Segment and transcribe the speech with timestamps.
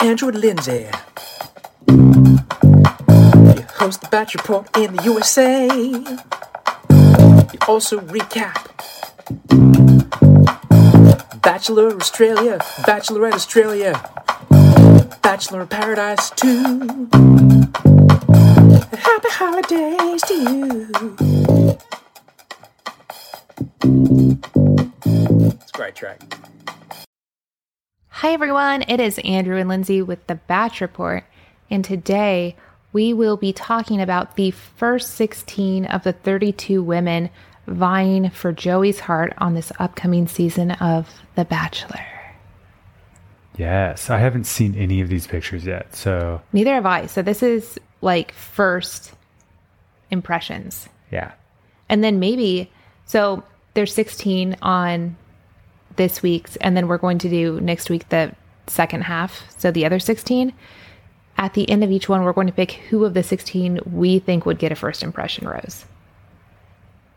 [0.00, 0.88] Andrew Lindsay.
[1.86, 5.68] You host the Batch Report in the USA.
[5.68, 8.66] You also recap
[11.40, 13.92] Bachelor Australia, Bachelorette Australia,
[15.22, 17.08] Bachelor in Paradise 2.
[18.92, 21.45] Happy holidays to you.
[25.96, 26.22] Track.
[28.08, 28.82] Hi, everyone.
[28.88, 31.24] It is Andrew and Lindsay with the Batch Report.
[31.70, 32.56] And today
[32.92, 37.30] we will be talking about the first 16 of the 32 women
[37.66, 42.06] vying for Joey's heart on this upcoming season of The Bachelor.
[43.58, 45.94] Yes, I haven't seen any of these pictures yet.
[45.96, 47.06] So, Neither have I.
[47.06, 49.14] So this is like first
[50.10, 50.88] impressions.
[51.10, 51.32] yeah.
[51.88, 52.70] And then maybe,
[53.04, 53.44] so
[53.74, 55.16] there's 16 on
[55.96, 58.34] this week's, and then we're going to do next week the
[58.66, 59.44] second half.
[59.58, 60.52] So the other 16.
[61.38, 64.18] At the end of each one, we're going to pick who of the 16 we
[64.18, 65.84] think would get a first impression rose.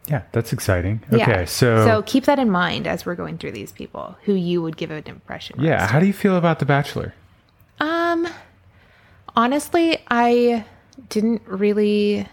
[0.07, 1.01] Yeah, that's exciting.
[1.11, 1.23] Yeah.
[1.23, 4.61] Okay, so, so keep that in mind as we're going through these people, who you
[4.61, 5.57] would give an impression.
[5.57, 7.13] rose yeah, how do you feel about The Bachelor?
[7.79, 8.27] Um,
[9.35, 10.65] honestly, I
[11.09, 12.27] didn't really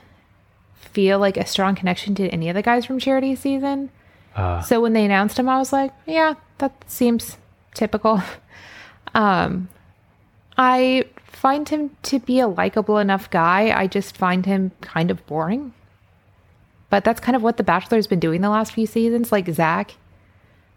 [0.75, 3.91] feel like a strong connection to any of the guys from Charity season.
[4.37, 7.37] Uh, So when they announced him, I was like, yeah, that seems
[7.75, 8.23] typical.
[9.15, 9.71] Um,
[10.59, 13.71] I find him to be a likable enough guy.
[13.75, 15.73] I just find him kind of boring.
[16.91, 19.33] But that's kind of what The Bachelor's been doing the last few seasons.
[19.33, 19.93] Like Zach,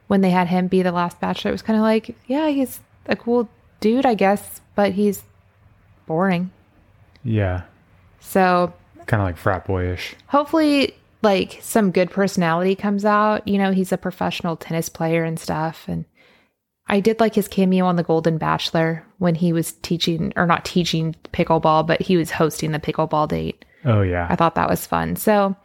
[0.08, 2.80] when they had him be the last Bachelor, it was kind of like, yeah, he's
[3.08, 3.50] a cool
[3.82, 5.24] dude, I guess, but he's
[6.06, 6.52] boring.
[7.24, 7.64] yeah,
[8.22, 8.72] So
[9.06, 10.16] kind of like frat boyish.
[10.28, 13.48] hopefully like some good personality comes out.
[13.48, 15.86] You know he's a professional tennis player and stuff.
[15.88, 16.06] And
[16.88, 20.66] i did like his cameo on the golden bachelor when he was teaching or not
[20.66, 23.64] teaching pickleball but he was hosting the pickleball date.
[23.86, 24.28] Oh, yeah.
[24.30, 25.16] i thought that was fun.
[25.16, 25.56] So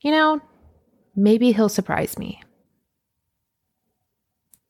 [0.00, 0.40] you know
[1.16, 2.42] maybe he'll surprise me.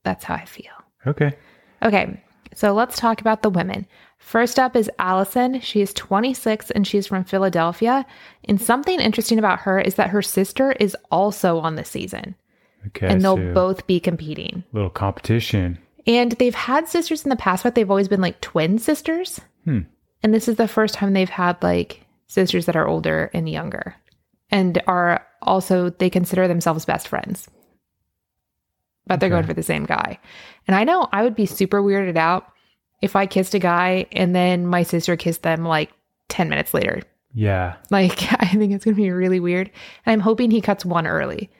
[0.04, 0.72] That's how i feel.
[1.06, 1.34] Okay.
[1.82, 2.22] Okay,
[2.54, 3.86] so let's talk about the women.
[4.24, 5.60] First up is Allison.
[5.60, 8.06] She is 26 and she's from Philadelphia.
[8.44, 12.34] And something interesting about her is that her sister is also on the season
[12.86, 13.06] Okay.
[13.06, 14.64] and they'll so both be competing.
[14.72, 15.78] little competition.
[16.06, 19.42] And they've had sisters in the past, but they've always been like twin sisters.
[19.64, 19.80] Hmm.
[20.22, 23.94] And this is the first time they've had like sisters that are older and younger
[24.50, 27.46] and are also, they consider themselves best friends.
[29.06, 29.34] But they're Okay.
[29.34, 30.18] going for the same guy.
[30.66, 32.46] And I know I would be super weirded out
[33.04, 35.92] if I kissed a guy and then my sister kissed them like
[36.30, 37.02] 10 minutes later.
[37.34, 37.76] Yeah.
[37.90, 39.70] Like, I think it's going to be really weird.
[40.06, 41.50] And I'm hoping he cuts one early.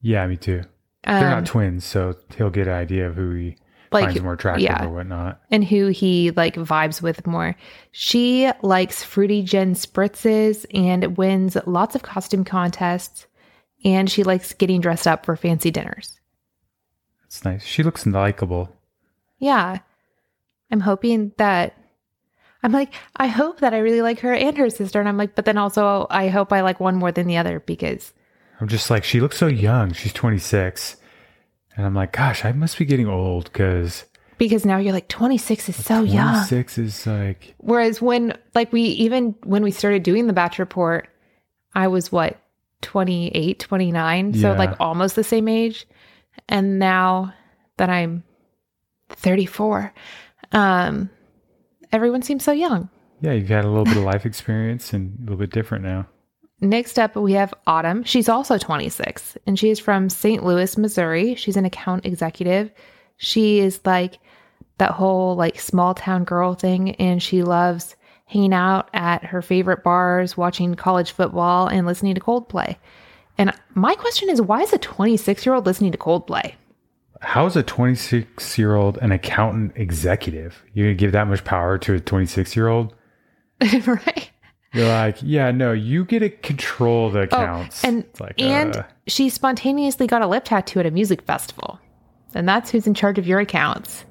[0.00, 0.62] Yeah, me too.
[1.04, 3.56] Um, They're not twins, so he'll get an idea of who he
[3.90, 4.84] like, finds more attractive yeah.
[4.84, 5.40] or whatnot.
[5.50, 7.56] and who he like vibes with more.
[7.90, 13.26] She likes fruity gin spritzes and wins lots of costume contests.
[13.84, 16.20] And she likes getting dressed up for fancy dinners.
[17.24, 17.64] It's nice.
[17.64, 18.68] She looks likable.
[19.38, 19.78] Yeah.
[20.70, 21.74] I'm hoping that
[22.62, 25.00] I'm like, I hope that I really like her and her sister.
[25.00, 27.60] And I'm like, but then also I hope I like one more than the other
[27.60, 28.12] because
[28.60, 29.92] I'm just like, she looks so young.
[29.92, 30.96] She's 26.
[31.76, 34.04] And I'm like, gosh, I must be getting old because
[34.36, 36.32] because now you're like 26 is so young.
[36.34, 41.08] 26 is like, Whereas when like we even when we started doing the batch report,
[41.74, 42.38] I was what
[42.82, 44.58] 28, 29, so Yeah.
[44.58, 45.86] like almost the same age.
[46.48, 47.32] And now
[47.76, 48.24] that I'm
[49.10, 49.92] 34,
[50.52, 51.10] um
[51.92, 52.88] everyone seems so young.
[53.20, 56.06] yeah, you've had a little bit of life experience and a little bit different now.
[56.62, 58.04] Next up, we have Autumn.
[58.04, 60.44] She's also 26 and she is from St.
[60.44, 61.34] Louis, Missouri.
[61.34, 62.70] She's an account executive.
[63.16, 64.18] She is like
[64.78, 67.96] that whole like small town girl thing and she loves
[68.26, 72.76] hanging out at her favorite bars, watching college football and listening to Coldplay.
[73.38, 76.54] And my question is why is a 26 year old listening to Coldplay?
[77.20, 80.62] How is a 26 year old an accountant executive?
[80.72, 82.94] You're going to give that much power to a 26 year old?
[83.86, 84.30] right?
[84.72, 87.84] You're like, yeah, no, you get to control the accounts.
[87.84, 91.22] Oh, and It's like, and uh, she spontaneously got a lip tattoo at a music
[91.22, 91.78] festival.
[92.34, 94.04] And that's who's in charge of your accounts.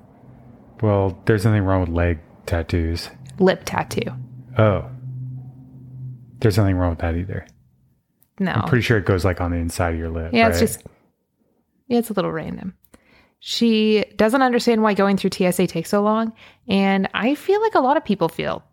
[0.81, 3.09] well, there's nothing wrong with leg tattoos.
[3.39, 4.11] Lip tattoo.
[4.57, 4.89] Oh,
[6.39, 7.47] there's nothing wrong with that either.
[8.39, 8.51] No.
[8.51, 10.31] I'm pretty sure it goes like on the inside of your lip.
[10.33, 10.83] Yeah, it's just
[11.87, 12.73] yeah, it's a little random.
[13.39, 16.33] She doesn't understand why going through TSA takes so long,
[16.67, 18.63] and I feel like a lot of people feel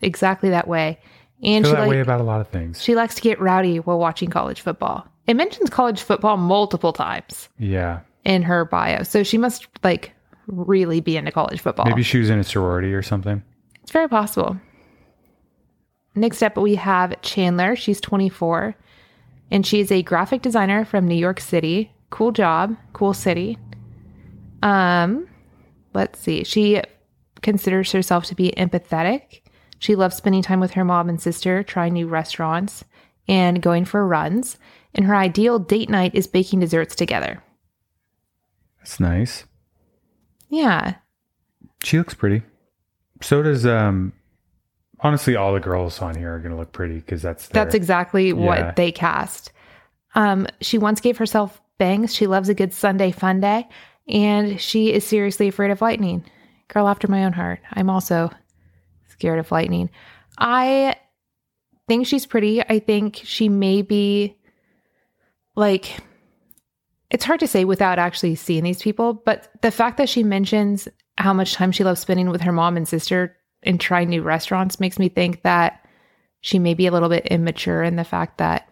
[0.00, 0.98] exactly that way.
[1.42, 2.82] And feel she that like way about a lot of things.
[2.82, 5.06] she likes to get rowdy while watching college football.
[5.26, 8.00] It mentions college football multiple times Yeah.
[8.24, 9.02] in her bio.
[9.04, 10.12] So she must like
[10.46, 11.86] really be into college football.
[11.86, 13.42] Maybe she was in a sorority or something.
[13.82, 14.58] It's very possible.
[16.14, 17.74] Next up, we have Chandler.
[17.74, 18.76] She's 24
[19.50, 21.90] and she's a graphic designer from New York City.
[22.10, 23.58] Cool job, cool city.
[24.64, 25.28] Um,
[25.92, 26.42] let's see.
[26.44, 26.82] She
[27.42, 29.42] considers herself to be empathetic.
[29.78, 32.84] She loves spending time with her mom and sister, trying new restaurants,
[33.28, 34.58] and going for runs.
[34.94, 37.42] And her ideal date night is baking desserts together.
[38.78, 39.44] That's nice.
[40.48, 40.94] Yeah.
[41.82, 42.42] She looks pretty.
[43.20, 44.12] So does um
[45.00, 48.28] honestly all the girls on here are gonna look pretty because that's their, That's exactly
[48.28, 48.34] Yeah.
[48.34, 49.52] what they cast.
[50.14, 52.14] Um, she once gave herself bangs.
[52.14, 53.68] She loves a good Sunday fun day,
[54.08, 56.24] and she is seriously afraid of lightning.
[56.68, 57.60] Girl after my own heart.
[57.72, 58.30] I'm also
[59.08, 59.90] scared of lightning.
[60.38, 60.96] I
[61.88, 62.62] think she's pretty.
[62.62, 64.36] I think she may be
[65.56, 66.00] like
[67.10, 70.88] it's hard to say without actually seeing these people, but the fact that she mentions
[71.16, 74.80] how much time she loves spending with her mom and sister and trying new restaurants
[74.80, 75.86] makes me think that
[76.40, 78.68] she may be a little bit immature in the fact that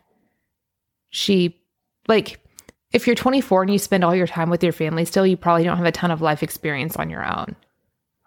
[1.10, 1.56] she
[2.08, 2.40] like
[2.92, 5.64] if you're 24 and you spend all your time with your family still you probably
[5.64, 7.56] don't have a ton of life experience on your own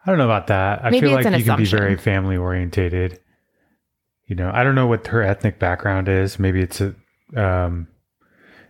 [0.05, 0.85] I don't know about that.
[0.85, 3.19] I Maybe feel like you can be very family orientated.
[4.27, 6.37] You know, I don't know what her ethnic background is.
[6.37, 6.95] Maybe it's a
[7.35, 7.87] um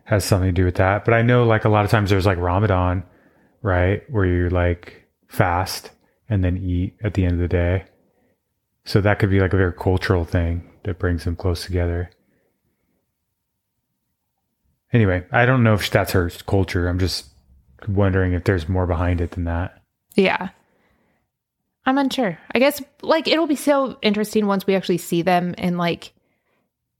[0.05, 1.03] has something to do with that.
[1.03, 3.03] But I know like a lot of times there's like Ramadan,
[3.61, 4.03] right?
[4.09, 5.91] Where you like fast
[6.29, 7.85] and then eat at the end of the day.
[8.85, 12.11] So that could be like a very cultural thing that brings them close together.
[14.95, 16.87] Anyway, I don't know if that's her culture.
[16.87, 17.25] I'm just
[17.87, 19.81] wondering if there's more behind it than that.
[20.15, 20.49] yeah
[21.85, 25.77] i'm unsure i guess like it'll be so interesting once we actually see them and
[25.77, 26.13] like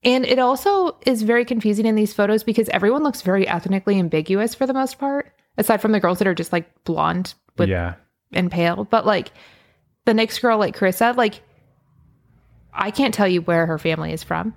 [0.04, 4.54] and it also is very confusing in these photos because everyone looks very ethnically ambiguous
[4.54, 7.96] for the most part aside from the girls that are just like blonde with yeah.
[8.34, 8.84] and pale.
[8.84, 9.32] But like
[10.06, 11.42] the next girl, like Carissa, like
[12.74, 14.54] I can't tell you where her family is from.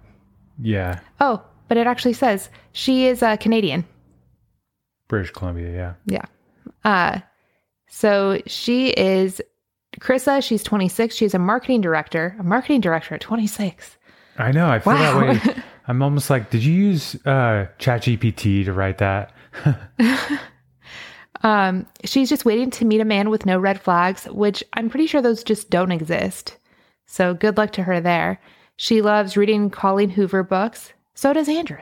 [0.61, 1.01] Yeah.
[1.21, 3.85] Oh, but it actually says she is a Canadian.
[5.09, 5.95] British Columbia, yeah.
[6.07, 6.25] Yeah.
[6.85, 7.21] Uh
[7.89, 9.41] so she is
[10.01, 11.15] Carissa, she's 26.
[11.15, 12.37] She's a marketing director.
[12.39, 13.97] A marketing director at 26.
[14.37, 14.69] I know.
[14.69, 15.21] I feel Wow.
[15.21, 15.63] that way.
[15.89, 19.33] I'm almost like, did you use uh, ChatGPT to write that?
[21.43, 25.07] Um, she's just waiting to meet a man with no red flags, which I'm pretty
[25.07, 26.57] sure those just don't exist.
[27.07, 28.41] So good luck to her there.
[28.77, 30.93] She loves reading Colleen Hoover books.
[31.19, 31.81] So does Andrew.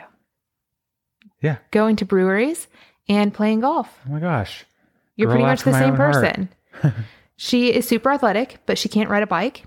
[1.43, 1.59] Yeah.
[1.71, 2.69] Going to breweries
[3.07, 3.95] and playing golf.
[4.09, 4.65] Oh my gosh.
[5.15, 6.49] You're Girl pretty much the same person.
[7.37, 9.65] she is super athletic, but she can't ride a bike.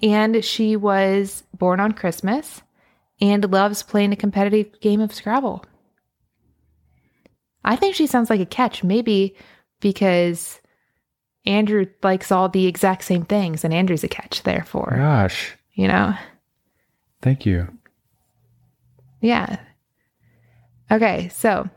[0.00, 2.62] And she was born on Christmas
[3.20, 5.64] and loves playing a competitive game of Scrabble.
[7.64, 9.34] I think she sounds like a catch, maybe
[9.80, 10.60] because
[11.46, 15.56] Andrew likes all the exact same things, and Andrew's a catch, therefore, Gosh.
[15.72, 16.14] you know?
[17.22, 17.76] Thank you.
[19.20, 19.58] Yeah.
[20.90, 21.68] Okay, so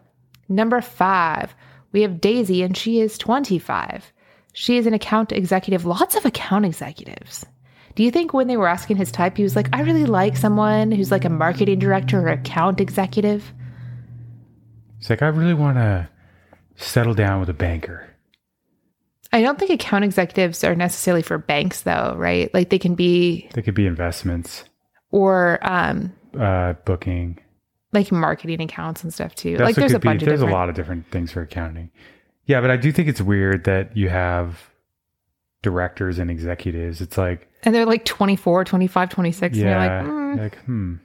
[0.50, 1.54] number five,
[1.92, 4.12] we have Daisy, and she is 25.
[4.54, 7.46] She is an account executive, lots of account executives.
[7.96, 10.36] Do you think when they were asking his type, he was like, I really like
[10.36, 13.54] someone who's like a marketing director or account executive?
[15.00, 16.10] It's like, I really want to
[16.76, 18.10] settle down with a banker.
[19.32, 22.54] I don't think account executives are necessarily for banks, though, right?
[22.54, 24.64] Like they can be, They could be investments,
[25.12, 27.40] or um, uh, booking.
[27.92, 29.58] like marketing accounts and stuff too.
[29.58, 30.54] That's like there's a bunch be, of There's different.
[30.54, 31.92] a lot of different things for accounting.
[32.46, 34.70] Yeah, but I do think it's weird that you have
[35.62, 37.02] directors and executives.
[37.02, 39.58] It's like, and they're like 24, 25, 26.
[39.58, 40.44] yeah, and you're like, mm.
[40.44, 40.96] like, hmm.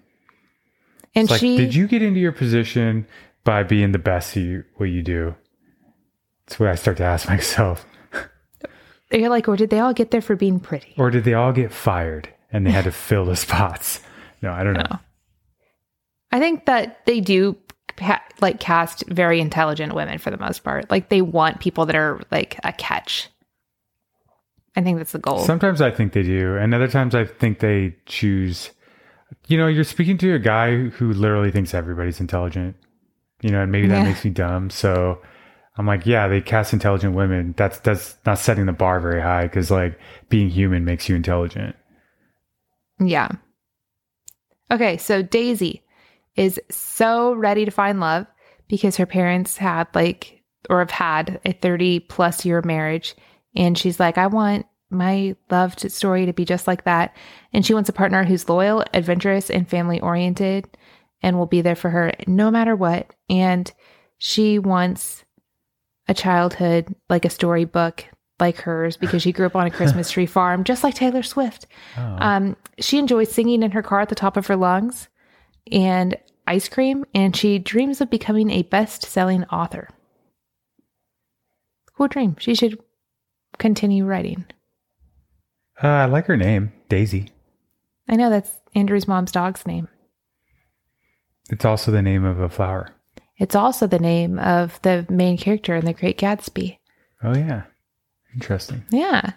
[1.14, 3.06] and It's like, she, did you get into your position
[3.44, 5.34] by being the best at you, what you do?
[6.46, 7.86] That's what I start to ask myself.
[9.12, 10.94] you're like, or did they all get there for being pretty?
[10.98, 14.00] Or did they all get fired and they had to fill the spots?
[14.42, 14.98] No, I don't know.
[16.32, 17.56] I think that they do
[18.40, 20.90] like cast very intelligent women for the most part.
[20.90, 23.28] Like they want people that are like a catch.
[24.76, 25.38] I think that's the goal.
[25.44, 28.70] Sometimes I think they do, and other times I think they choose.
[29.48, 32.76] You know, you're speaking to a guy who literally thinks everybody's intelligent.
[33.42, 34.04] You know, and maybe that Yeah.
[34.04, 34.70] makes me dumb.
[34.70, 35.20] So
[35.76, 37.54] I'm like, yeah, they cast intelligent women.
[37.56, 41.74] That's that's not setting the bar very high because like being human makes you intelligent.
[43.00, 43.28] yeah.
[44.70, 45.82] Okay, so Daisy
[46.38, 48.26] is so ready to find love
[48.68, 50.40] because her parents had like
[50.70, 53.14] or have had a 30 plus year marriage
[53.56, 57.14] and she's like I want my love to- story to be just like that
[57.52, 60.68] and she wants a partner who's loyal, adventurous and family oriented
[61.22, 63.12] and will be there for her no matter what.
[63.28, 63.70] And
[64.18, 65.24] she wants
[66.06, 68.04] a childhood like a storybook
[68.38, 71.66] like hers because she grew up on a Christmas tree farm, just like Taylor Swift.
[71.96, 72.16] Oh.
[72.20, 75.08] Um, she enjoys singing in her car at the top of her lungs
[75.72, 79.88] and ice cream, and she dreams of becoming a best selling author.
[81.96, 82.36] Cool dream.
[82.38, 82.78] She should
[83.58, 84.46] continue writing.
[85.82, 87.30] Uh, I like her name, Daisy.
[88.08, 89.88] I know that's Andrew's mom's dog's name.
[91.50, 92.90] It's also the name of a flower.
[93.38, 96.78] It's also the name of the main character in The Great Gatsby.
[97.22, 97.64] Oh yeah,
[98.34, 98.84] interesting.
[98.90, 99.32] Yeah.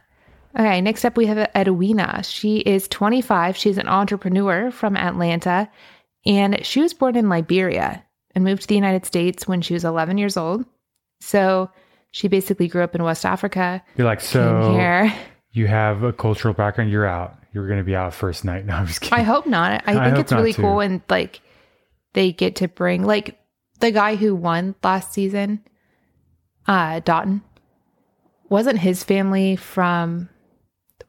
[0.58, 2.24] Okay, next up we have Edwina.
[2.24, 3.56] She is 25.
[3.56, 5.70] She's an entrepreneur from Atlanta,
[6.26, 8.04] and she was born in Liberia
[8.36, 10.66] and moved to the United States when she was 11 years old.
[11.20, 11.70] So
[12.12, 13.84] she basically grew up in West Africa.
[13.98, 14.72] You're like so.
[14.74, 15.14] here.
[15.52, 16.92] You have a cultural background.
[16.92, 17.38] You're out.
[17.54, 18.66] You're going to be out first night.
[18.72, 19.20] No, I'm just kidding.
[19.20, 19.84] I hope not.
[19.86, 20.62] I I think it's really too.
[20.62, 21.42] cool and like
[22.14, 23.38] they get to bring like
[23.80, 25.64] the guy who won last season,
[26.68, 27.42] uh Dotun,
[28.50, 30.30] wasn't his family from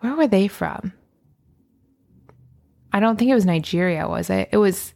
[0.00, 0.92] where were they from?
[2.92, 4.48] I don't think it was Nigeria, was it?
[4.52, 4.94] It was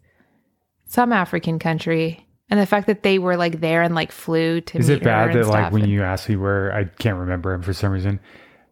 [0.87, 2.23] some African country.
[2.49, 5.35] And the fact that they were like there and like flew to Is it bad
[5.35, 8.21] that like when and- you ask me where I can't remember him for some reason?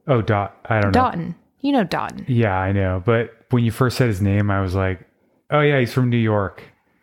[0.06, 0.56] Oh, Dot.
[0.66, 1.00] I don't know.
[1.00, 1.34] Dotun.
[1.60, 2.24] You know Dotun.
[2.28, 3.02] Yeah, I know.
[3.04, 5.00] But when you first said his name, I was like,
[5.50, 6.62] oh yeah, he's from New York.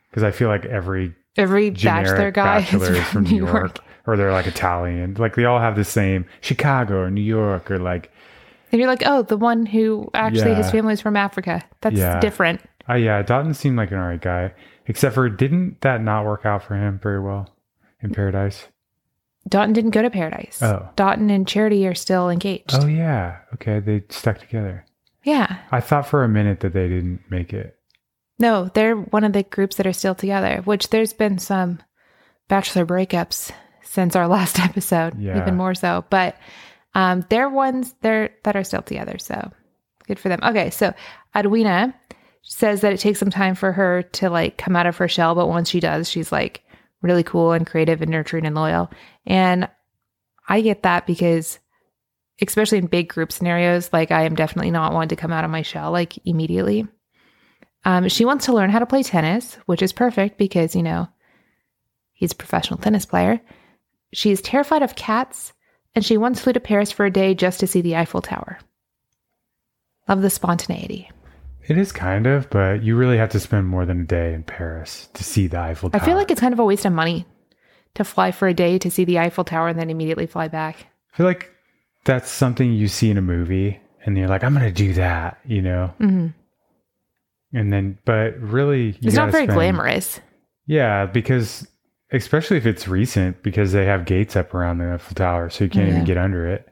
[0.10, 3.80] Because I feel like every Every bachelor guy bachelor is from, New York.
[4.06, 5.16] or they're like Italian.
[5.16, 8.12] Like they all have the same Chicago or New York or like
[8.72, 10.72] And you're like, oh, the one who actually his Yeah.
[10.72, 11.64] family is from Africa.
[11.82, 12.20] That's Yeah.
[12.20, 12.62] different.
[12.88, 14.54] oh yeah, Dotun seemed like an alright guy.
[14.88, 17.56] Except for didn't that not work out for him very well
[18.02, 18.68] in Paradise?
[19.50, 20.62] Dotun didn't go to paradise.
[20.62, 20.88] Oh.
[20.96, 22.74] Dotun and Charity are still engaged.
[22.74, 23.40] Oh yeah.
[23.56, 24.86] Okay, they stuck together.
[25.24, 25.58] Yeah.
[25.72, 27.78] I thought for a minute that they didn't make it.
[28.40, 31.80] No, they're one of the groups that are still together, which there's been some
[32.48, 33.52] bachelor breakups
[33.84, 35.42] since our last episode, Yeah.
[35.42, 36.06] even more so.
[36.10, 36.36] But
[36.94, 39.18] um, they're ones they're, that are still together.
[39.18, 39.52] So
[40.08, 40.40] good for them.
[40.44, 40.70] Okay.
[40.70, 40.94] So
[41.36, 41.96] Edwina
[42.44, 45.36] says that it takes some time for her to like come out of her shell.
[45.36, 46.64] But once she does, she's like
[47.02, 48.92] really cool and creative and nurturing and loyal.
[49.26, 49.70] And
[50.48, 51.60] I get that because
[52.42, 55.52] especially in big group scenarios, like I am definitely not one to come out of
[55.52, 56.88] my shell like immediately.
[57.86, 61.08] Um, she wants to learn how to play tennis, which is perfect because, you know,
[62.14, 63.42] he's a professional tennis player.
[64.14, 65.54] She is terrified of cats
[65.96, 68.60] and she once flew to Paris for a day just to see the Eiffel Tower.
[70.08, 71.10] Love the spontaneity.
[71.68, 74.44] It is kind of, but you really have to spend more than a day in
[74.44, 76.02] Paris to see the Eiffel Tower.
[76.02, 77.26] I feel like it's kind of a waste of money
[77.96, 80.88] to fly for a day to see the Eiffel Tower and then immediately fly back.
[81.14, 81.52] I feel like
[82.06, 85.40] that's something you see in a movie and you're like, I'm going to do that,
[85.46, 85.94] you know?
[86.00, 86.28] hmm
[87.54, 90.20] And then, but really, you It's not very spend- glamorous.
[90.66, 91.68] Yeah, because
[92.12, 95.70] especially if it's recent, because they have gates up around the Eiffel Tower, so you
[95.70, 95.94] can't Yeah.
[95.94, 96.68] even get under it.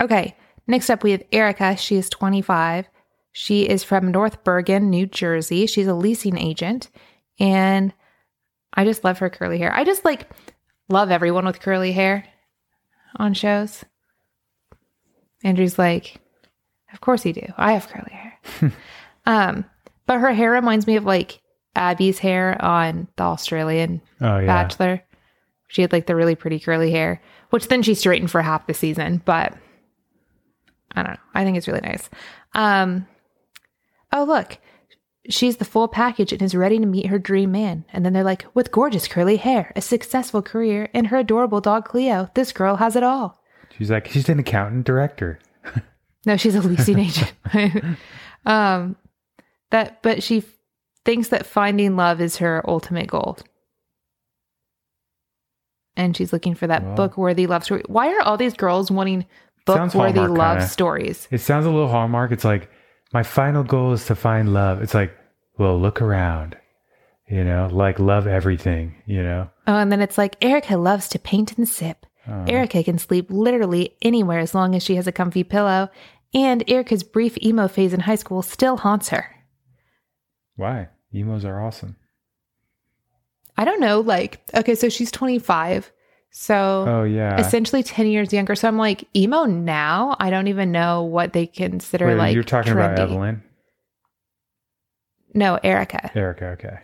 [0.00, 0.36] Okay.
[0.66, 1.76] Next up, we have Erika.
[1.76, 2.86] She is 25.
[3.32, 5.66] She is from North Bergen, New Jersey.
[5.66, 6.90] She's a leasing agent.
[7.40, 7.92] And
[8.74, 9.74] I just love her curly hair.
[9.74, 10.28] I just like
[10.88, 12.26] love everyone with curly hair
[13.16, 13.84] on shows.
[15.42, 16.20] Andrew's like,
[16.92, 17.46] Of course you do.
[17.56, 18.72] I have curly hair.
[19.26, 19.64] um,
[20.06, 21.40] but her hair reminds me of like
[21.74, 25.02] Abby's hair on the Australian Oh yeah, Bachelor.
[25.68, 28.74] She had like the really pretty curly hair, which then she straightened for half the
[28.74, 29.56] season, but
[30.94, 31.20] I don't know.
[31.34, 32.10] I think it's really nice.
[32.54, 33.06] Um
[34.12, 34.58] Oh look,
[35.30, 37.84] she's the full package and is ready to meet her dream man.
[37.92, 41.84] And then they're like, with gorgeous curly hair, a successful career, and her adorable dog
[41.86, 43.40] Cleo, this girl has it all.
[43.76, 45.38] she's like she's an accountant director.
[46.24, 47.32] No, she's a leasing agent.
[48.46, 48.94] um
[49.72, 50.44] that but she
[51.04, 53.38] thinks that finding love is her ultimate goal.
[55.96, 57.82] And she's looking for that Well- book-worthy love story.
[57.86, 59.26] Why are all these girls wanting
[59.66, 60.68] book-worthy love kinda.
[60.68, 61.28] stories?
[61.30, 62.30] It sounds a little hallmark.
[62.32, 62.70] It's like
[63.12, 64.82] my final goal is to find love.
[64.82, 65.16] It's like,
[65.58, 66.56] well, look around,
[67.28, 69.50] you know, like love everything, you know.
[69.66, 72.06] Oh, and then it's like Erika loves to paint and sip.
[72.26, 72.44] Oh.
[72.46, 75.90] Erika can sleep literally anywhere as long as she has a comfy pillow.
[76.34, 79.26] And Erika's brief emo phase in high school still haunts her.
[80.56, 80.88] Why?
[81.14, 81.96] Emos are awesome.
[83.56, 84.00] I don't know.
[84.00, 85.92] Like, okay, so she's 25.
[86.34, 87.38] So Oh yeah.
[87.38, 88.54] essentially 10 years younger.
[88.54, 90.16] So I'm like, emo now?
[90.18, 92.34] I don't even know what they consider Wait, like.
[92.34, 92.98] you're talking about.
[92.98, 93.42] Evelyn,
[95.34, 96.10] No, Erika.
[96.16, 96.46] Erika.
[96.52, 96.78] Okay.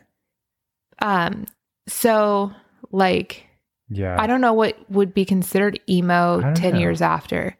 [1.00, 1.46] Um,
[1.86, 2.52] so
[2.92, 3.46] like,
[3.88, 4.16] Yeah.
[4.20, 6.78] I don't know what would be considered emo 10 know.
[6.78, 7.56] years after.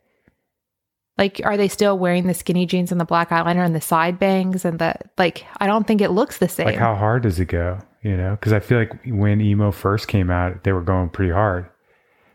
[1.16, 4.18] Like, are they still wearing the skinny jeans and the black eyeliner and the side
[4.20, 5.44] bangs and the like?
[5.58, 6.66] I don't think it looks the same.
[6.66, 7.78] Like how hard does it go?
[8.02, 11.32] You know, because I feel like when emo first came out, they were going pretty
[11.32, 11.66] hard.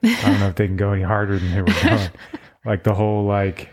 [0.03, 2.09] I don't know if they can go any harder than they were going.
[2.65, 3.69] like the whole like,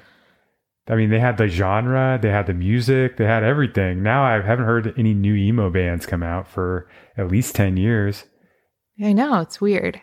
[0.89, 4.03] I mean, they had the genre, they had the music, they had everything.
[4.03, 8.25] Now I haven't heard any new emo bands come out for at least ten years.
[9.03, 10.01] I know, it's weird.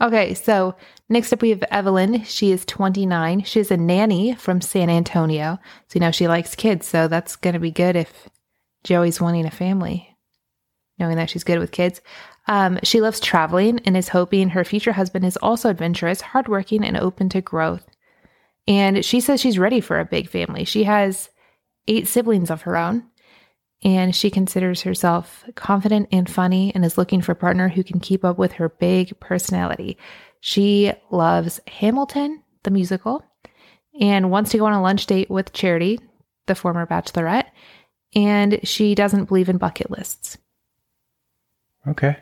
[0.00, 0.76] Okay, so
[1.08, 2.22] next up we have Evelyn.
[2.24, 3.42] She is 29.
[3.42, 5.58] She's a nanny from San Antonio.
[5.88, 6.86] So, you know, she likes kids.
[6.86, 8.28] So that's going to be good if
[8.84, 10.16] Joey's wanting a family,
[11.00, 12.00] knowing that she's good with kids.
[12.48, 16.96] Um, she loves traveling and is hoping her future husband is also adventurous, hardworking, and
[16.96, 17.86] open to growth.
[18.66, 20.64] And she says she's ready for a big family.
[20.64, 21.28] She has
[21.86, 23.04] eight siblings of her own
[23.82, 28.00] and she considers herself confident and funny and is looking for a partner who can
[28.00, 29.96] keep up with her big personality.
[30.40, 33.24] She loves Hamilton, the musical,
[34.00, 36.00] and wants to go on a lunch date with Charity,
[36.46, 37.46] the former bachelorette,
[38.14, 40.38] and she doesn't believe in bucket lists.
[41.86, 42.16] Okay,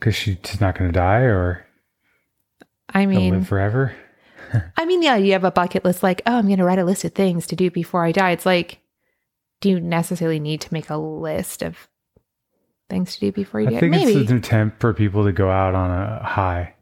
[0.00, 1.64] because she's not going to die or
[2.88, 3.94] I mean, live forever.
[4.76, 6.84] I mean, yeah, you have a bucket list like, oh, I'm going to write a
[6.84, 8.30] list of things to do before I die.
[8.32, 8.80] It's like,
[9.60, 11.76] do you necessarily need to make a list of
[12.88, 13.76] things to do before you I die?
[13.76, 14.12] I think Maybe.
[14.20, 16.74] it's an attempt for people to go out on a high.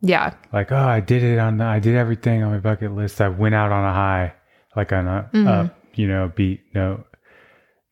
[0.00, 0.32] yeah.
[0.52, 3.20] Like, oh, I did it on the, I did everything on my bucket list.
[3.20, 4.32] I went out on a high,
[4.76, 5.46] like on a Mhm.
[5.48, 7.04] up, you know, beat note.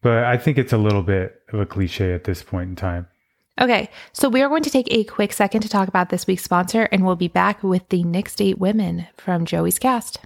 [0.01, 3.07] But I think it's a little bit of a cliche at this point in time.
[3.61, 6.43] Okay, so we are going to take a quick second to talk about this week's
[6.43, 10.21] sponsor, and we'll be back with the next eight women from Joey's cast.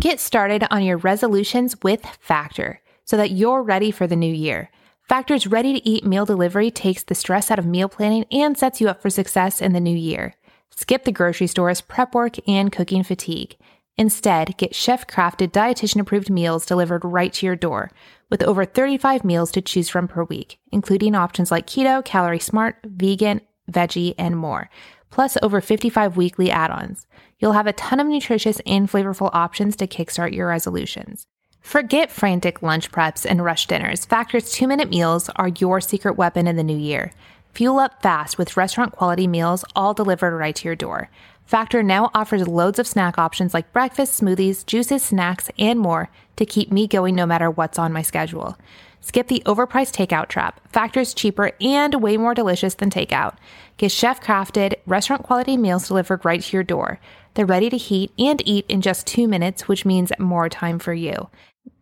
[0.00, 4.70] Get started on your resolutions with Factor so that you're ready for the new year.
[5.02, 8.80] Factor's ready to eat meal delivery takes the stress out of meal planning and sets
[8.80, 10.34] you up for success in the new year.
[10.70, 13.56] Skip the grocery stores, prep work, and cooking fatigue.
[13.98, 17.90] Instead, get chef crafted, dietitian approved meals delivered right to your door
[18.30, 22.76] with over 35 meals to choose from per week, including options like keto, calorie smart,
[22.84, 24.70] vegan, veggie, and more,
[25.10, 27.08] plus over 55 weekly add ons.
[27.40, 31.26] You'll have a ton of nutritious and flavorful options to kickstart your resolutions.
[31.60, 34.04] Forget frantic lunch preps and rush dinners.
[34.04, 37.12] Factor's two minute meals are your secret weapon in the new year.
[37.54, 41.10] Fuel up fast with restaurant quality meals all delivered right to your door.
[41.48, 46.44] Factor now offers loads of snack options like breakfast, smoothies, juices, snacks, and more to
[46.44, 48.58] keep me going no matter what's on my schedule.
[49.00, 50.60] Skip the overpriced takeout trap.
[50.70, 53.34] Factor is cheaper and way more delicious than takeout.
[53.78, 57.00] Get chef crafted, restaurant quality meals delivered right to your door.
[57.32, 60.92] They're ready to heat and eat in just two minutes, which means more time for
[60.92, 61.30] you.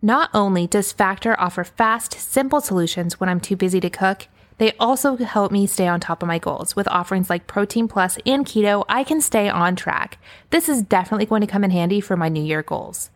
[0.00, 4.73] Not only does Factor offer fast, simple solutions when I'm too busy to cook, they
[4.81, 6.75] also help me stay on top of my goals.
[6.75, 10.19] With offerings like Protein Plus and Keto, I can stay on track.
[10.51, 13.11] This is definitely going to come in handy for my New Year goals.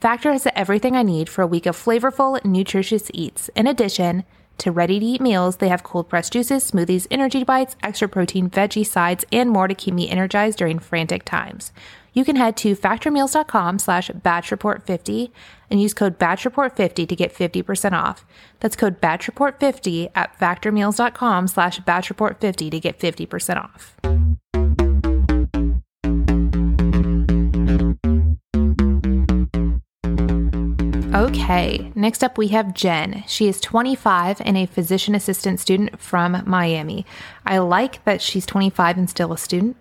[0.00, 3.48] Factor has everything I need for a week of flavorful, nutritious eats.
[3.56, 4.24] In addition
[4.58, 8.48] to ready to eat meals, they have cold pressed juices, smoothies, energy bites, extra protein,
[8.50, 11.72] veggie sides, and more to keep me energized during frantic times.
[12.12, 15.30] You can head to factormeals.com slash batchreport50
[15.70, 18.24] and use code batchreport50 to get 50% off.
[18.60, 23.96] That's code batchreport50 at factormeals.com slash batchreport50 to get 50% off.
[31.24, 33.24] Okay, next up we have Jen.
[33.26, 37.06] She is 25 and a physician assistant student from Miami.
[37.46, 39.76] I like that she's 25 and still a student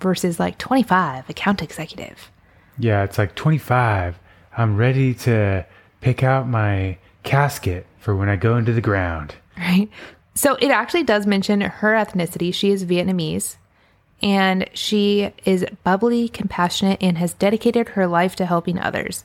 [0.00, 2.30] versus like 25 account executive.
[2.78, 4.18] Yeah, it's like 25.
[4.56, 5.66] I'm ready to
[6.00, 9.34] pick out my casket for when I go into the ground.
[9.58, 9.90] right?
[10.34, 12.54] So it actually does mention her ethnicity.
[12.54, 13.56] She is Vietnamese
[14.22, 19.24] and she is bubbly, compassionate, and has dedicated her life to helping others.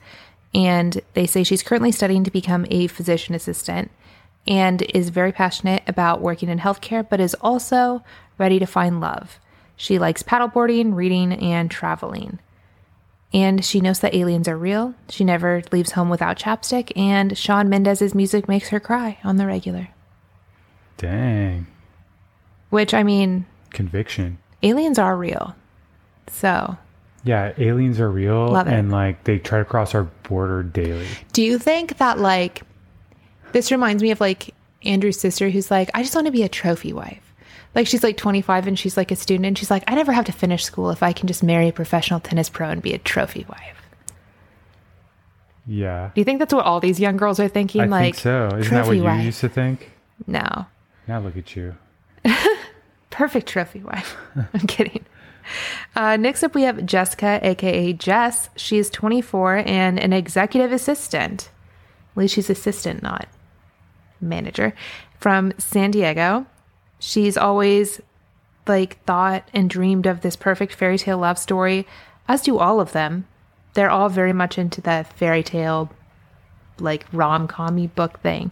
[0.56, 3.91] And they say she's currently studying to become a physician assistant
[4.48, 8.02] and is very passionate about working in healthcare, but is also
[8.38, 9.38] ready to find love.
[9.76, 12.39] She likes paddleboarding, reading, and traveling.
[13.34, 14.96] And she knows that aliens are real.
[15.10, 19.46] She never leaves home without chapstick, and Shawn Mendes's music makes her cry on the
[19.46, 19.89] regular.
[20.96, 21.68] Dang.
[22.70, 24.38] Which, I mean, Conviction.
[24.63, 25.54] aliens are real.
[26.28, 26.78] So,
[27.26, 28.74] Yeah, aliens are real Love it.
[28.74, 31.08] and like they try to cross our border daily.
[31.34, 32.62] do you think that, like,
[33.52, 36.50] this reminds me of like Andrew's sister who's like, I just want to be a
[36.50, 37.22] trophy wife.
[37.74, 40.26] Like, she's like 25 and she's like a student, and she's like, I never have
[40.26, 42.98] to finish school if I can just marry a professional tennis pro and be a
[43.00, 43.82] trophy wife.
[45.68, 46.12] Yeah.
[46.14, 47.82] Do you think that's what all these young girls are thinking?
[47.82, 48.56] I like, think so.
[48.58, 49.26] Isn't that what you wife.
[49.26, 49.92] used to think?
[50.28, 50.68] No.
[51.08, 51.76] Now look at you.
[53.10, 54.16] Perfect trophy wife.
[54.54, 55.06] I'm kidding.
[55.95, 58.49] Uh, next up, we have Jessica, aka Jess.
[58.55, 61.49] She's 24 and an executive assistant.
[62.12, 63.27] At least she's assistant, not
[64.21, 64.73] manager,
[65.19, 66.45] from San Diego.
[66.99, 68.01] She's always
[68.67, 71.86] like thought and dreamed of this perfect fairy tale love story,
[72.27, 73.27] as do all of them.
[73.73, 75.91] They're all very much into the fairy tale,
[76.79, 78.51] like rom com book thing.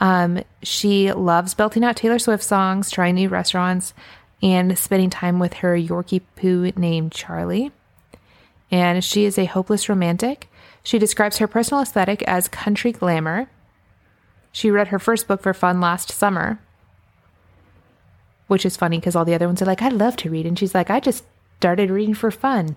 [0.00, 3.92] Um, she loves belting out Taylor Swift songs, trying new restaurants,
[4.42, 7.72] and spending time with her Yorkie poo named Charlie.
[8.70, 10.48] And she is a hopeless romantic.
[10.82, 13.50] She describes her personal aesthetic as country glamour.
[14.52, 16.60] She read her first book for fun last summer,
[18.46, 20.46] which is funny because all the other ones are like, I love to read.
[20.46, 21.24] And she's like, I just
[21.58, 22.76] started reading for fun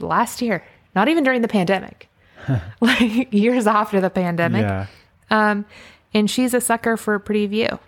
[0.00, 2.08] last year, not even during the pandemic,
[2.80, 4.62] like years after the pandemic.
[4.62, 4.86] Yeah.
[5.30, 5.64] Um,
[6.12, 7.78] and she's a sucker for a pretty view,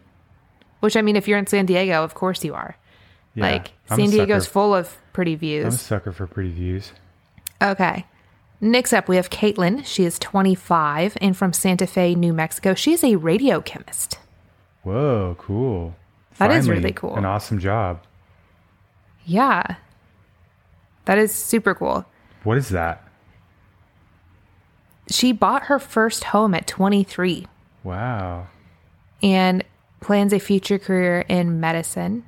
[0.80, 2.76] which I mean, if you're in San Diego, of course you are.
[3.36, 3.44] Yeah.
[3.52, 5.64] Like I'm San Diego's full of pretty views.
[5.66, 6.92] I'm a sucker for pretty views.
[7.62, 8.04] Okay.
[8.60, 9.84] Next up, we have Katelyn.
[9.84, 12.74] She is 25 and from Santa Fe, New Mexico.
[12.74, 14.18] She is a radio chemist.
[14.82, 15.94] Whoa, cool.
[16.38, 17.14] That is Finally, really cool.
[17.16, 18.02] An awesome job.
[19.26, 19.76] Yeah.
[21.04, 22.06] That is super cool.
[22.44, 23.06] What is that?
[25.10, 27.46] She bought her first home at 23
[27.84, 28.48] Wow.
[29.22, 29.62] and
[30.00, 32.24] plans a future career in medicine.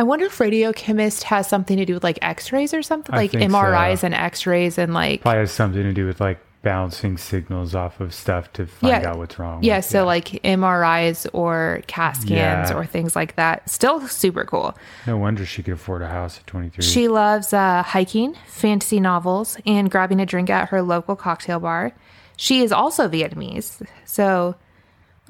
[0.00, 3.18] I wonder if radio chemist has something to do with like x-rays or something, I
[3.18, 4.06] like MRIs so.
[4.06, 8.14] and x-rays and like Probably has something to do with like bouncing signals off of
[8.14, 9.10] stuff to find Yeah.
[9.10, 9.62] out what's wrong.
[9.62, 12.74] Yeah, so like MRIs or CAT scans Yeah.
[12.74, 13.68] or things like that.
[13.68, 14.74] Still super cool.
[15.06, 16.82] no wonder she could afford a house at 23.
[16.82, 21.92] She loves uh, hiking, fantasy novels, and grabbing a drink at her local cocktail bar.
[22.38, 23.86] She is also Vietnamese.
[24.06, 24.54] So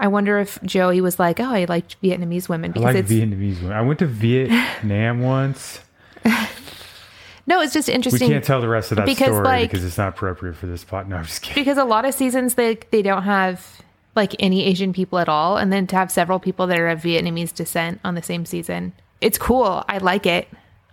[0.01, 3.11] I wonder if Joey was like, oh, I like Vietnamese women I because like it's.
[3.13, 3.73] Vietnamese women.
[3.73, 5.81] I went to Vietnam once.
[7.47, 8.29] no, it's just interesting.
[8.29, 10.67] We can't tell the rest of that Because, story like- because it's not appropriate for
[10.67, 11.09] this plot.
[11.09, 11.63] No, I'm just kidding.
[11.63, 13.83] because a lot of seasons they they don't have
[14.17, 17.01] like any Asian people at all, and then to have several people that are of
[17.01, 19.85] Vietnamese descent on the same season, it's cool.
[19.89, 20.49] I like it.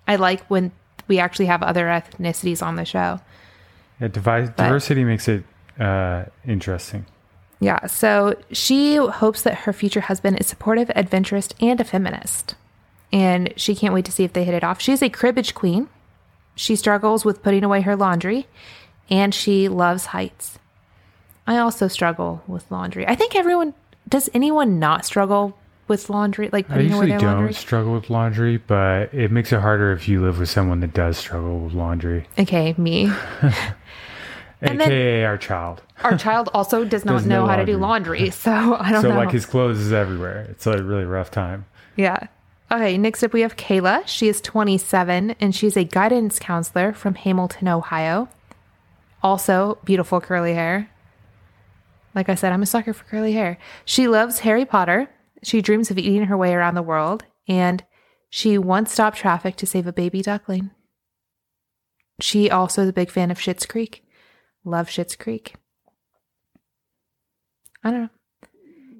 [0.07, 0.71] I like when
[1.07, 3.19] we actually have other ethnicities on the show.
[4.01, 5.43] Yeah, diversity makes it
[5.79, 7.05] uh, interesting.
[7.59, 12.55] Yeah, so she hopes that her future husband is supportive, adventurous, and a feminist.
[13.11, 14.79] And she can't wait to see if they hit it off.
[14.81, 15.87] She's a cribbage queen.
[16.55, 18.47] She struggles with putting away her laundry,
[19.09, 20.59] and she loves heights.
[21.47, 23.07] I also struggle with laundry.
[23.07, 23.73] I think everyone
[24.07, 27.53] does anyone not struggle with laundry, like I usually their don't laundry?
[27.53, 31.17] struggle with laundry, but it makes it harder if you live with someone that does
[31.17, 33.09] struggle with laundry, Okay, me.
[34.61, 35.83] And then- aka our child.
[36.03, 38.29] Our child also does not Does know no how to do laundry.
[38.31, 39.09] so I don't know.
[39.09, 39.17] So know.
[39.17, 40.47] like his clothes is everywhere.
[40.49, 41.65] It's a really rough time.
[41.95, 42.27] Yeah.
[42.71, 44.05] Okay, next up we have Kayla.
[44.07, 48.27] She is 27 and she's a guidance counselor from Hamilton, Ohio.
[49.23, 50.89] Also, beautiful curly hair.
[52.13, 53.57] Like I said, I'm a sucker for curly hair.
[53.85, 55.09] She loves Harry Potter.
[55.43, 57.23] She dreams of eating her way around the world.
[57.47, 57.83] And
[58.29, 60.71] she once stopped traffic to save a baby duckling.
[62.19, 64.03] She also is a big fan of Schitt's Creek.
[64.67, 65.55] Love Schitt's Creek.
[67.83, 68.09] I don't know.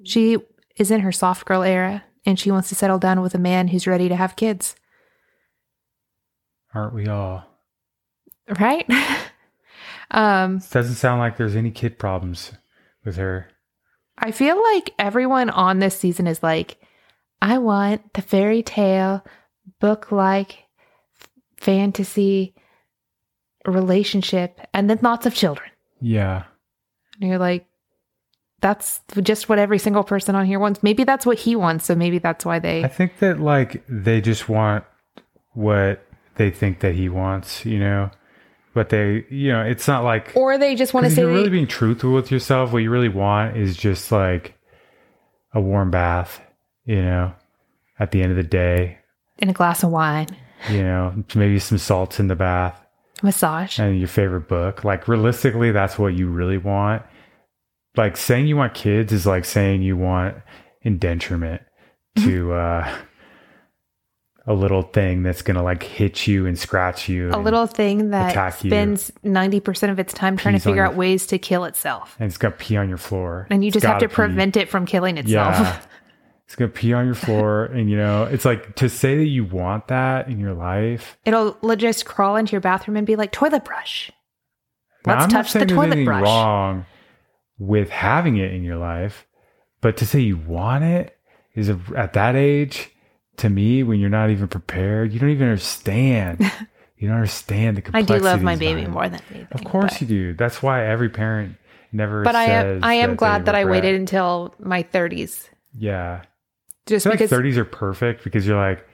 [0.02, 0.38] She
[0.76, 3.68] is in her soft girl era and she wants to settle down with a man
[3.68, 4.74] who's ready to have kids.
[6.74, 7.44] Aren't we all?
[8.58, 8.88] Right?
[10.10, 12.52] um, Doesn't sound like there's any kid problems
[13.04, 13.48] with her.
[14.16, 16.78] I feel like everyone on this season is like,
[17.40, 19.24] I want the fairy tale
[19.80, 20.64] book like
[21.58, 22.54] fantasy
[23.70, 25.70] relationship and then lots of children.
[26.00, 26.44] Yeah.
[27.20, 27.66] And you're like,
[28.60, 30.82] that's just what every single person on here wants.
[30.82, 31.84] Maybe that's what he wants.
[31.86, 32.84] So maybe that's why they.
[32.84, 34.84] I think that like they just want
[35.52, 36.04] what
[36.36, 38.10] they think that he wants, you know.
[38.74, 41.36] But they, you know, it's not like or they just want to say you're they-
[41.38, 42.72] really being truthful with yourself.
[42.72, 44.54] What you really want is just like
[45.52, 46.40] a warm bath,
[46.84, 47.32] you know,
[47.98, 48.98] at the end of the day,
[49.38, 50.28] And a glass of wine,
[50.70, 52.80] you know, maybe some salts in the bath
[53.22, 53.78] massage.
[53.78, 54.84] and your favorite book.
[54.84, 57.02] Like realistically, that's what you really want.
[57.96, 60.36] Like saying you want kids is like saying you want
[60.84, 61.60] indenturement
[62.18, 62.96] to uh
[64.46, 67.28] a little thing that's gonna like hit you and scratch you.
[67.30, 68.70] a little thing that attack you.
[68.70, 72.16] spends 90% of its time trying to Pees figure your- out ways to kill itself.
[72.18, 73.46] and it's gonna pee on your floor.
[73.50, 74.14] And you just have to pee.
[74.14, 75.54] prevent it from killing itself.
[75.58, 75.80] Yeah.
[76.48, 79.44] It's gonna pee on your floor, and you know, it's like to say that you
[79.44, 81.18] want that in your life.
[81.26, 84.10] It'll just crawl into your bathroom and be like, toilet brush.
[85.06, 86.22] Now, Let's I'm touch the toilet brush.
[86.22, 86.86] wrong
[87.58, 89.26] with having it in your life,
[89.82, 91.18] but to say you want it
[91.54, 92.92] is at that age,
[93.36, 96.40] to me, when you're not even prepared, you don't even understand.
[96.96, 99.48] you don't understand the complexity I do love my baby more than anything.
[99.52, 100.32] Of course but, you do.
[100.32, 101.56] That's why every parent
[101.92, 102.22] never.
[102.22, 106.22] but I am I am glad that I waited until my 30s Yeah,
[106.88, 108.86] just I feel because like 30s are perfect because you're like,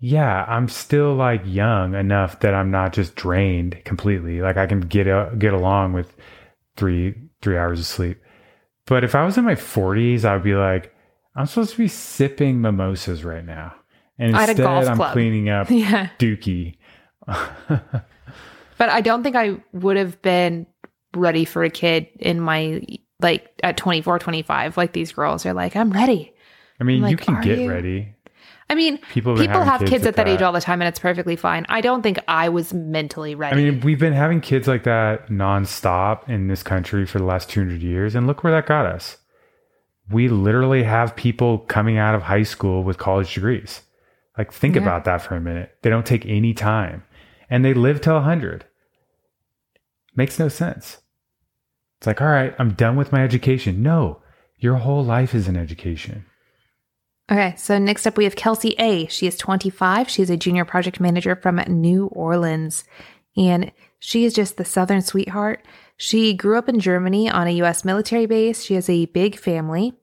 [0.00, 4.40] yeah, I'm still like young enough that I'm not just drained completely.
[4.40, 6.14] Like I can get a, get along with
[6.76, 8.20] three three hours of sleep.
[8.86, 10.94] But if I was in my 40s, I would be like,
[11.34, 13.74] I'm supposed to be sipping mimosas right now,
[14.18, 15.12] and instead I'm club.
[15.12, 16.10] cleaning up yeah.
[16.18, 16.78] Dookie.
[18.78, 20.66] But I don't think I would have been
[21.14, 22.82] ready for a kid in my
[23.20, 26.34] like at 24, 25 like these girls are like I'm ready.
[26.80, 27.70] I mean, Like, you can get you?
[27.70, 28.14] ready.
[28.68, 30.98] I mean, People have people have kids, at that, age all the time and it's
[30.98, 31.64] perfectly fine.
[31.68, 33.54] I don't think I was mentally ready.
[33.54, 37.48] I mean, we've been having kids like that nonstop in this country for the last
[37.48, 39.18] 200 years, and look where that got us.
[40.10, 43.82] We literally have people coming out of high school with college degrees.
[44.36, 44.82] Like, think Yeah.
[44.82, 45.76] about that for a minute.
[45.82, 47.04] They don't take any time,
[47.48, 48.64] and they live till 100.
[50.16, 50.98] Makes no sense.
[51.98, 53.82] It's like, all right, I'm done with my education.
[53.82, 54.22] No,
[54.58, 56.24] your whole life is an education.
[57.30, 59.06] Okay, so next up we have Kelsey A.
[59.08, 60.08] She is 25.
[60.08, 62.84] She's a junior project manager from New Orleans.
[63.36, 65.64] And she is just the Southern sweetheart.
[65.96, 68.62] She grew up in Germany on a US military base.
[68.62, 69.94] She has a big family.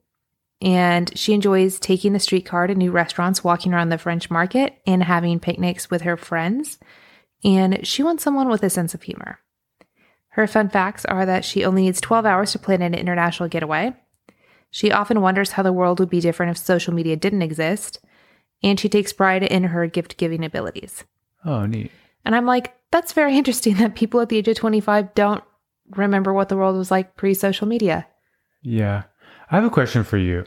[0.61, 5.03] And she enjoys taking the streetcar to new restaurants, walking around the French market, and
[5.03, 6.77] having picnics with her friends.
[7.43, 9.39] And she wants someone with a sense of humor.
[10.29, 13.93] Her fun facts are that she only needs 12 hours to plan an international getaway.
[14.73, 17.99] She often wonders how the world would be different if social media didn't exist,
[18.63, 21.03] and she takes pride in her gift giving abilities.
[21.45, 21.91] Oh, neat.
[22.25, 25.43] And I'm like, that's very interesting that people at the age of 25 don't
[25.91, 28.07] remember what the world was like pre social media.
[28.63, 29.03] Yeah.
[29.51, 30.43] I have a question for you.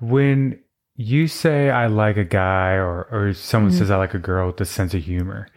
[0.00, 0.58] When
[0.94, 3.78] you say I like a guy or or someone Mhm.
[3.78, 5.48] says I like a girl with a sense of humor,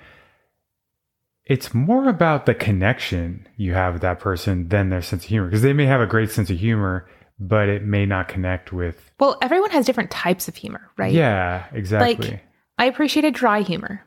[1.46, 5.48] it's more about the connection you have with that person than their sense of humor
[5.48, 7.08] because they may have a great sense of humor,
[7.40, 11.14] but it may not connect with Well, everyone has different types of humor, right?
[11.14, 12.28] Yeah, exactly.
[12.32, 12.46] Like,
[12.78, 14.04] I appreciated dry humor.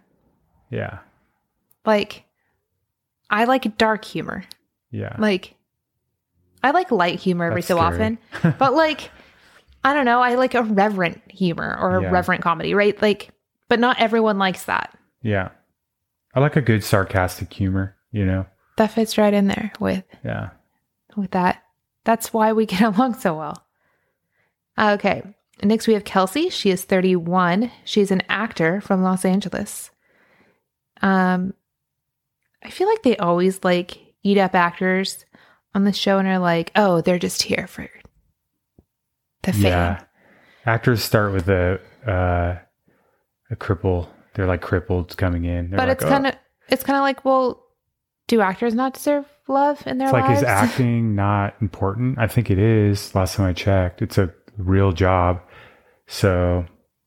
[0.71, 0.99] yeah.
[1.85, 2.25] Like,
[3.31, 4.45] I like dark humor.
[4.91, 5.17] Yeah.
[5.19, 5.55] Like,
[6.63, 7.95] I like light humor every That's so scary.
[7.95, 8.19] often,
[8.59, 9.11] but like,
[9.85, 12.11] I don't know, I like a reverent humor or a Yeah.
[12.11, 13.01] reverent comedy, right?
[13.03, 13.31] Like,
[13.69, 14.97] but not everyone likes that.
[15.23, 15.49] yeah.
[16.35, 18.47] I like a good sarcastic humor, you know.
[18.79, 20.51] That fits right in there with Yeah.
[21.17, 21.63] with that.
[22.05, 23.67] That's why we get along so well.
[24.79, 25.23] Okay.
[25.63, 26.49] Next, we have Kelsey.
[26.51, 27.71] She is 31.
[27.85, 29.91] She's an actor from Los Angeles.
[31.03, 31.55] Um,
[32.65, 35.25] I feel like they always like eat up actors
[35.75, 37.89] on the show and are like, oh, they're just here for
[39.43, 39.63] the fame.
[39.63, 40.05] Yeah.
[40.65, 42.59] Actors start with a uh,
[43.51, 44.09] a cripple.
[44.35, 45.71] They're like crippled coming in.
[45.71, 46.35] They're but like, it's "Oh." kind of
[46.69, 47.65] it's kind of like, well,
[48.29, 50.41] do actors not deserve love in their It's like lives?
[50.43, 52.19] is acting not important?
[52.19, 53.15] I think it is.
[53.15, 55.41] Last time I checked, it's a real job.
[56.07, 56.65] So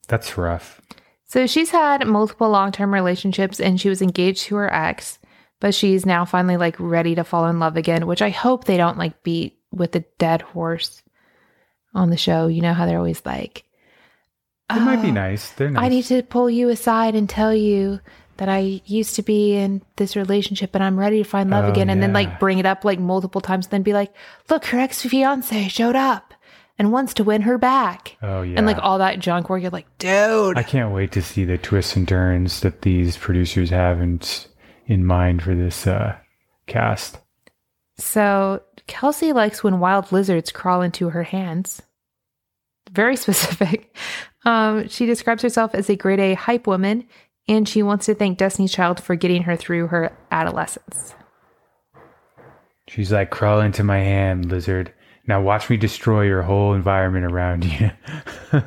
[0.08, 0.82] that's rough.
[1.26, 5.20] So she's had multiple long term relationships and she was engaged to her ex,
[5.60, 8.78] but she's now finally like ready to fall in love again, which I hope they
[8.78, 11.02] don't like beat with a dead horse
[11.94, 12.48] on the show.
[12.48, 13.64] You know how they're always like,
[14.70, 15.50] It might be "Oh, nice.
[15.52, 15.84] They're nice.
[15.86, 18.00] I need to pull you aside and tell you
[18.38, 21.70] that I used to be in this relationship and I'm ready to find love Oh,
[21.70, 21.90] again.
[21.90, 24.14] And then like bring it up like multiple times, and then be like,
[24.50, 26.34] look, her ex fiance showed up
[26.78, 28.18] and wants to win her back.
[28.22, 28.58] Oh yeah.
[28.58, 30.58] And like all that junk where you're like, dude.
[30.58, 34.20] I can't wait to see the twists and turns that these producers have in
[34.88, 36.16] in mind for this uh,
[36.68, 37.20] cast.
[37.98, 41.82] So Kelsey likes when wild lizards crawl into her hands.
[42.92, 43.96] Very specific.
[44.46, 47.08] Um, she describes herself as a grade A hype woman,
[47.48, 51.14] and she wants to thank Destiny's Child for getting her through her adolescence.
[52.88, 54.94] She's like, crawl into my hand, lizard.
[55.28, 57.92] Now watch me destroy your whole environment around you.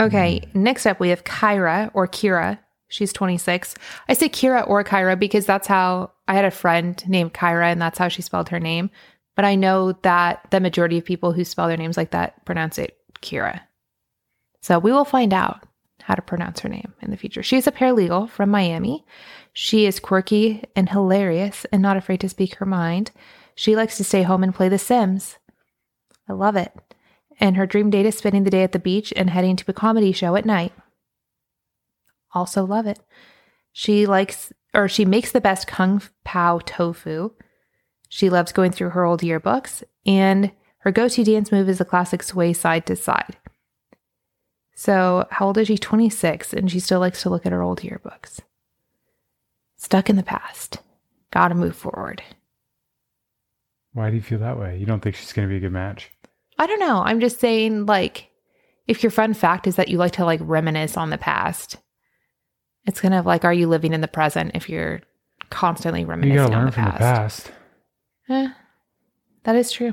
[0.00, 0.62] Okay, hmm.
[0.62, 2.58] next up we have Kyra or Kira.
[2.88, 3.74] She's 26.
[4.08, 7.80] I say Kira or Kyra because that's how I had a friend named Kyra, and
[7.80, 8.90] that's how she spelled her name.
[9.36, 12.78] But I know that the majority of people who spell their names like that pronounce
[12.78, 13.60] it Kira.
[14.62, 15.62] So we will find out
[16.02, 17.42] how to pronounce her name in the future.
[17.42, 19.04] She is a paralegal from Miami.
[19.52, 23.10] She is quirky and hilarious and not afraid to speak her mind.
[23.54, 25.38] She likes to stay home and play The Sims.
[26.28, 26.72] I love it.
[27.38, 29.72] And her dream date is spending the day at the beach and heading to a
[29.72, 30.72] comedy show at night.
[32.34, 33.00] Also love it.
[33.72, 37.30] She likes or she makes the best kung pao tofu.
[38.08, 42.22] She loves going through her old yearbooks and her go-to dance move is the classic
[42.22, 43.36] sway side to side.
[44.80, 45.76] So, how old is she?
[45.76, 48.40] 26, and she still likes to look at her old yearbooks.
[49.76, 50.78] Stuck in the past.
[51.30, 52.22] Gotta move forward.
[53.92, 54.78] Why do you feel that way?
[54.78, 56.10] You don't think she's going to be a good match?
[56.58, 57.02] I don't know.
[57.02, 58.30] I'm just saying, like,
[58.88, 61.76] if your fun fact is that you like to like reminisce on the past,
[62.86, 65.02] it's kind of like, are you living in the present if you're
[65.50, 67.50] constantly You reminiscing got to on learn the from the past?
[67.50, 67.52] past.
[68.30, 68.48] Eh,
[69.44, 69.92] that is true.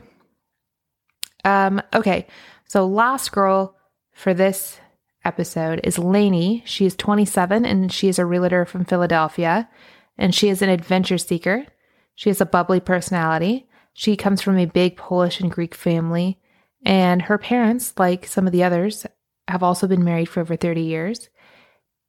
[1.44, 2.26] Um, okay.
[2.70, 3.77] So last girl
[4.18, 4.80] for this
[5.24, 6.64] episode is Lanie.
[6.66, 9.70] She is 27 and she is a realtor from Philadelphia
[10.18, 11.68] and she is an adventure seeker.
[12.16, 13.70] She has a bubbly personality.
[13.94, 16.40] She comes from a big Polish and Greek family
[16.84, 19.06] and her parents, like some of the others,
[19.48, 21.30] have also been married for over 30 years.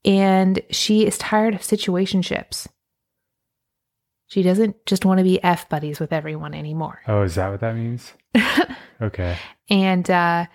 [0.02, 2.68] And she is tired of situationships.
[4.28, 7.02] She doesn't just want to be F buddies with everyone anymore.
[7.06, 8.14] Oh, is that what that means?
[9.02, 9.36] okay.
[9.68, 10.46] and uh,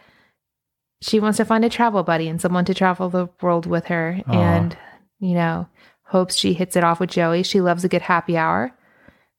[1.03, 4.19] she wants to find a travel buddy and someone to travel the world with her
[4.27, 4.31] Aw.
[4.31, 4.77] and
[5.19, 5.67] you know
[6.03, 8.71] hopes she hits it off with joey she loves a good happy hour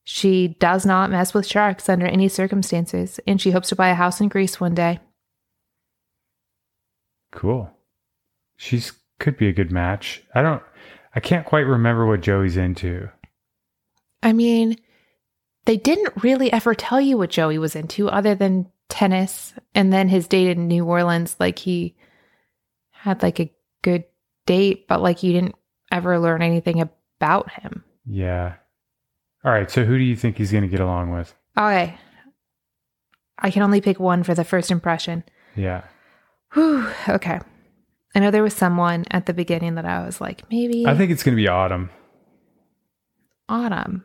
[0.05, 3.95] she does not mess with sharks under any circumstances and she hopes to buy a
[3.95, 5.01] house in greece one day
[7.33, 7.69] Cool.
[8.57, 10.23] She's could be a good match.
[10.35, 10.63] I don't
[11.17, 13.09] I can't quite remember what Joey's into.
[14.23, 14.77] i mean
[15.65, 20.09] they didn't really ever tell you what joey was into other than tennis and then
[20.09, 21.95] his date in new orleans like he
[22.91, 24.05] had like a good
[24.47, 25.55] date but like you didn't
[25.91, 28.55] ever learn anything about him Yeah.
[29.45, 31.35] All right, so who do you think he's going to get along with?
[31.59, 31.99] Okay.
[33.39, 35.23] I can only pick one for the first impression.
[35.55, 35.83] Yeah.
[36.55, 37.41] Whew, okay.
[38.15, 41.11] I know there was someone at the beginning that I was like, maybe I think
[41.11, 41.91] it's going to be Autumn.
[43.49, 44.05] Autumn.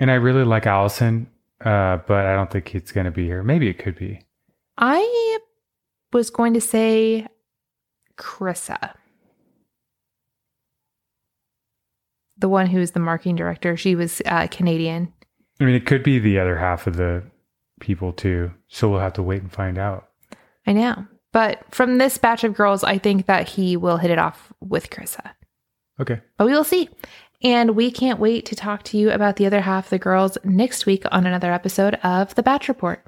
[0.00, 1.28] And I really like Allison,
[1.64, 3.42] uh, but I don't think it's going to be here.
[3.42, 4.20] Maybe it could be.
[4.78, 5.38] I
[6.12, 7.26] was going to say
[8.16, 8.94] Chrissa.
[12.38, 13.76] The one who's the marketing director.
[13.76, 15.12] She was uh, Canadian.
[15.60, 17.22] I mean, it could be the other half of the
[17.80, 18.52] people too.
[18.68, 20.08] So we'll have to wait and find out.
[20.66, 21.06] I know.
[21.32, 24.90] But from this batch of girls, I think that he will hit it off with
[24.90, 25.32] Chrissa.
[26.00, 26.20] Okay.
[26.36, 26.88] But we will see.
[27.42, 30.38] And we can't wait to talk to you about the other half of the girls
[30.44, 33.04] next week on another episode of The Batch Report.